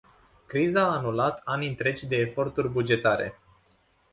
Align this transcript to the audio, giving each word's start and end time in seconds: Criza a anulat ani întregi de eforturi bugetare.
Criza 0.47 0.81
a 0.81 0.93
anulat 0.97 1.41
ani 1.45 1.67
întregi 1.67 2.07
de 2.07 2.15
eforturi 2.15 2.69
bugetare. 2.69 3.39